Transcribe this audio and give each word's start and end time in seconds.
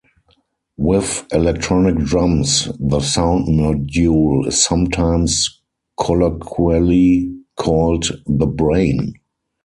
With 0.77 1.27
electronic 1.31 1.95
drums, 1.97 2.67
the 2.79 3.01
sound 3.01 3.47
module 3.47 4.47
is 4.47 4.59
sometimes 4.63 5.61
colloquially 5.95 7.31
called 7.55 8.11
the 8.25 8.47
"brain". 8.47 9.13